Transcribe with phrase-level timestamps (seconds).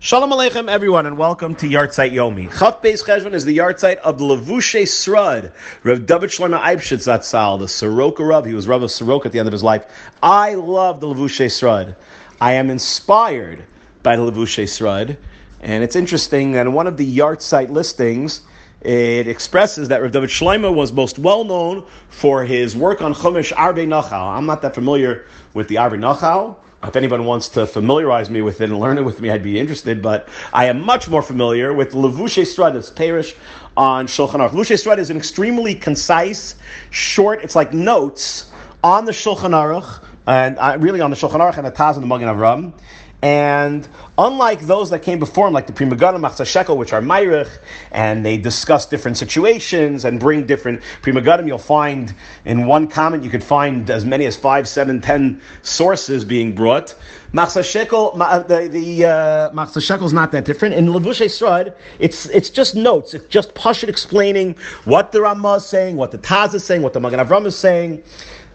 [0.00, 2.48] Shalom Aleichem, everyone, and welcome to Yartzeit Yomi.
[2.56, 8.24] Chaf Beis Cheshvan is the Yartzeit of Levushe Srud, Rav David Shlomo Eibshitz the Soroka
[8.24, 8.44] Rav.
[8.44, 9.86] He was Rav of Soroka at the end of his life.
[10.22, 11.96] I love the Levushe Srud.
[12.40, 13.64] I am inspired
[14.04, 15.16] by the Levushe Srud,
[15.62, 18.42] and it's interesting that in one of the Yartzeit listings,
[18.82, 23.52] it expresses that Rav David Shlomo was most well known for his work on Chumash
[23.54, 24.36] Arvei Nachal.
[24.36, 26.56] I'm not that familiar with the Arvei Nachal.
[26.84, 29.58] If anyone wants to familiarize me with it and learn it with me, I'd be
[29.58, 30.00] interested.
[30.00, 33.34] But I am much more familiar with Levushe Srad's Parish
[33.76, 34.50] on Shulchan Aruch.
[34.50, 36.54] Levushe Srad is an extremely concise,
[36.90, 37.42] short.
[37.42, 38.52] It's like notes
[38.84, 42.02] on the Shulchan Aruch and uh, really on the Shulchan Aruch and the Taz and
[42.02, 42.72] the Magen Avram.
[43.20, 47.00] And unlike those that came before him, like the Pri Megadim, Machatzis HaShekel, which are
[47.00, 47.50] Mayrich,
[47.90, 52.14] and they discuss different situations and bring different Pri Megadim, you'll find
[52.44, 56.94] in one comment you could find as many as five, seven, ten sources being brought.
[57.32, 60.76] Machatzis HaShekel, the, the uh, Shekel is not that different.
[60.76, 63.14] In Levushe Srad, it's it's just notes.
[63.14, 64.54] It's just Pashut explaining
[64.84, 67.56] what the Ramah is saying, what the Taz is saying, what the Magen Avram is
[67.56, 68.02] saying.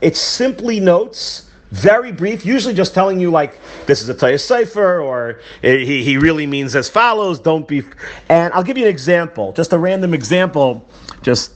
[0.02, 5.02] It's simply notes very brief, usually just telling you like this is a Taya cipher,
[5.02, 7.82] or eh, he, he really means as follows, don't be.
[8.30, 10.88] And I'll give you an example, just a random example,
[11.24, 11.54] just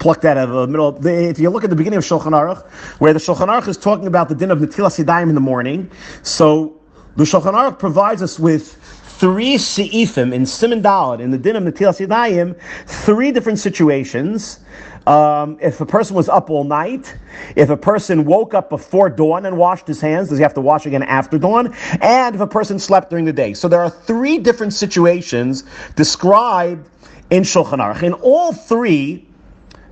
[0.00, 1.06] plucked out of the middle.
[1.06, 2.66] If you look at the beginning of Shulchan Aruch,
[2.98, 5.88] where the Shulchan Aruch is talking about the din of Netilas Yadayim in the morning,
[6.24, 6.80] so
[7.14, 11.62] the Shulchan Aruch provides us with three seifim in Siman Dalet in the din of
[11.62, 14.58] Netilas Yadayim, three different situations
[15.06, 17.14] um, if a person was up all night,
[17.56, 20.60] if a person woke up before dawn and washed his hands, does he have to
[20.60, 21.74] wash again after dawn?
[22.00, 23.54] And if a person slept during the day.
[23.54, 26.88] So there are three different situations described
[27.30, 28.02] in Shulchan Aruch.
[28.02, 29.26] In all three,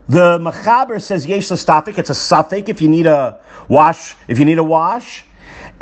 [0.09, 1.51] the Machaber says yesh.
[1.51, 4.15] It's a suffix if you need a wash.
[4.29, 5.25] If you need a wash.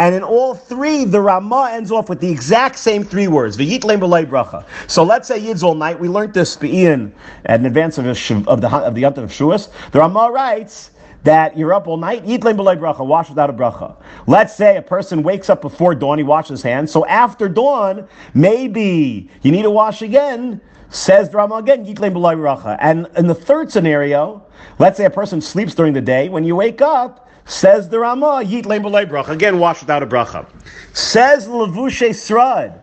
[0.01, 3.83] And in all three, the Ramah ends off with the exact same three words, V'yit
[3.83, 4.65] bracha.
[4.87, 6.01] So let's say Yid's all night.
[6.01, 7.13] We learned this in
[7.45, 8.07] advance of,
[8.49, 9.69] of the of the Yom of Shuas.
[9.91, 10.93] The Ramah writes
[11.25, 13.95] that you're up all night, eat lem bracha, wash without a bracha.
[14.27, 16.91] Let's say a person wakes up before dawn, he washes his hands.
[16.91, 20.63] So after dawn, maybe you need to wash again.
[20.89, 22.79] Says the Ramah again, yit lem bracha.
[22.81, 24.47] And in the third scenario,
[24.79, 26.31] let's say a person sleeps during the day.
[26.31, 29.31] When you wake up, Says the Ramah, Yit Leim bracha.
[29.31, 30.47] Again, wash without a bracha.
[30.93, 32.81] Says Levushe Srad,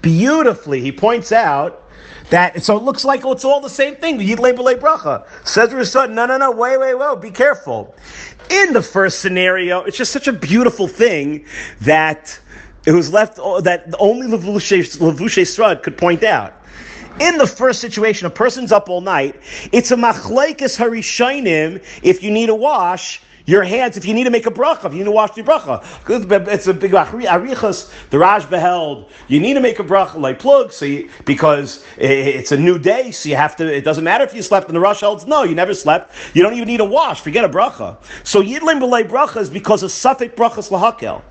[0.00, 1.82] beautifully, he points out
[2.30, 4.18] that so it looks like it's all the same thing.
[4.18, 5.26] Yid Leim bracha.
[5.46, 7.94] Says Rasad, no, no, no, wait, wait, wait, be careful.
[8.48, 11.44] In the first scenario, it's just such a beautiful thing
[11.82, 12.40] that
[12.86, 16.54] it was left uh, that only Levushe, Levushe Srad could point out.
[17.20, 19.38] In the first situation, a person's up all night.
[19.72, 24.30] It's a machlekes harishainim if you need a wash your hands if you need to
[24.30, 25.82] make a bracha, if you need to wash the bracha.
[26.48, 27.92] It's a big arichas.
[28.10, 32.52] The Raj beheld you need to make a bracha like plug, so you, because it's
[32.52, 33.74] a new day, so you have to.
[33.74, 35.26] It doesn't matter if you slept in the Rush holds.
[35.26, 36.14] No, you never slept.
[36.34, 37.20] You don't even need a wash.
[37.20, 37.96] Forget a bracha.
[38.24, 41.22] So yidlim b'lei bracha is because of suffik brachas lahakel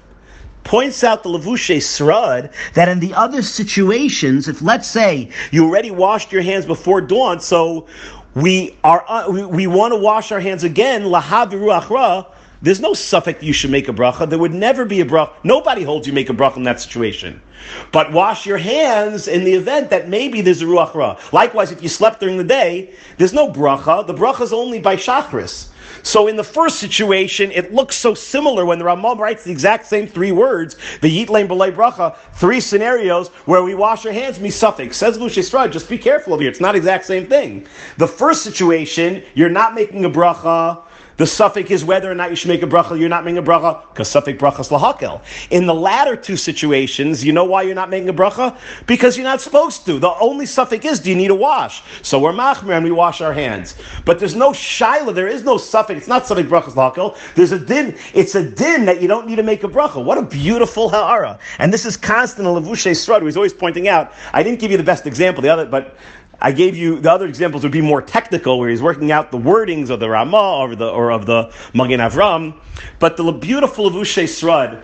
[0.64, 5.92] points out the Levushe Srad that in the other situations, if let's say you already
[5.92, 7.88] washed your hands before dawn, so
[8.36, 11.04] we are uh, we, we want to wash our hands again.
[11.04, 12.28] Lahaviru achra.
[12.64, 14.30] There's no suffix you should make a bracha.
[14.30, 15.34] There would never be a bracha.
[15.44, 17.42] Nobody holds you make a bracha in that situation.
[17.92, 21.20] But wash your hands in the event that maybe there's a ruach ra.
[21.34, 24.08] Likewise, if you slept during the day, there's no bracha.
[24.08, 25.72] The bracha is only by shachris.
[26.04, 29.86] So in the first situation, it looks so similar when the Ramah writes the exact
[29.86, 34.40] same three words, the Yit Lane B'lei Bracha, three scenarios where we wash our hands,
[34.40, 34.96] me suffix.
[34.96, 36.50] Says Lushe just be careful of here.
[36.50, 37.68] It's not exact same thing.
[37.98, 40.82] The first situation, you're not making a bracha
[41.18, 43.00] the suffix is whether or not you should make a bracha.
[43.00, 45.22] You're not making a bracha because suffix brachas lahakel.
[45.52, 48.58] In the latter two situations, you know why you're not making a bracha?
[48.88, 50.00] Because you're not supposed to.
[50.00, 51.84] The only suffix is do you need a wash?
[52.02, 53.76] So we're machmer and we wash our hands.
[54.06, 55.14] But there's no shaila.
[55.14, 56.00] There is no suffix.
[56.00, 57.18] It's not suffix brachas lahakel.
[57.36, 57.98] There's a din.
[58.14, 60.04] It's a din that you don't need to make a bracha.
[60.04, 61.38] What a beautiful ha'ara.
[61.60, 64.14] And this is constant in Levushe Strud, always pointing out.
[64.34, 65.98] I didn't give you the best example, the other, but
[66.42, 69.38] I gave you the other examples would be more technical, where he's working out the
[69.38, 72.56] wordings of the Ramah or the or of the Magen Avram.
[73.00, 74.84] But the beautiful Levushe Srad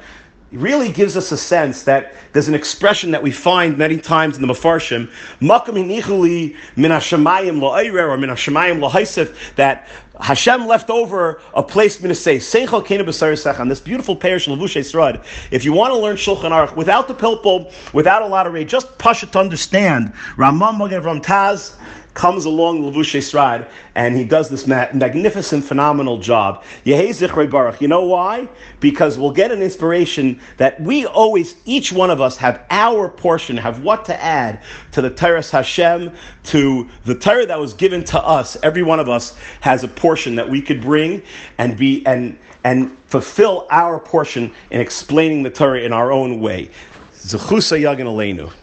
[0.51, 4.41] really gives us a sense that there's an expression that we find many times in
[4.41, 9.87] the Mefarshim, Makam hinichuli min hashemayim lo'ayrer or min hashemayim lo'haisif, that
[10.19, 14.47] Hashem left over a place for me to say Seichel Kena B'Sar this beautiful parish
[14.47, 15.23] in Levushe Srad.
[15.51, 18.67] If you want to learn Shulchan Aruch without the pilpul, without a lot of rate,
[18.67, 20.13] just push it to understand.
[20.35, 21.77] Ramam Magen Ram Taz
[22.19, 26.63] comes along Levushe Srad and he does this magnificent, phenomenal job.
[26.85, 27.81] Baruch.
[27.81, 28.49] You know why?
[28.79, 33.55] Because we'll get an inspiration that we always, each one of us, have our portion,
[33.55, 34.61] have what to add
[34.91, 36.13] to the Torah Hashem,
[36.43, 38.57] to the Torah that was given to us.
[38.63, 41.21] Every one of us has a portion that we could bring
[41.59, 46.71] and be and and fulfill our portion in explaining the Torah in our own way.
[47.13, 48.51] Zechusa Yagin Aleinu.